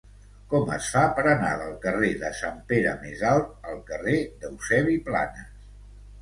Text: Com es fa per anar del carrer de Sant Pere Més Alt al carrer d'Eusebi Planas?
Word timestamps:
Com 0.51 0.69
es 0.75 0.85
fa 0.93 1.01
per 1.17 1.25
anar 1.33 1.51
del 1.59 1.75
carrer 1.83 2.09
de 2.21 2.31
Sant 2.39 2.57
Pere 2.71 2.95
Més 3.03 3.21
Alt 3.33 3.69
al 3.73 3.77
carrer 3.91 4.15
d'Eusebi 4.41 4.99
Planas? 5.13 5.55